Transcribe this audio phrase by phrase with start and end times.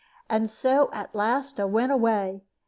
[0.31, 2.41] And so at last a' went away.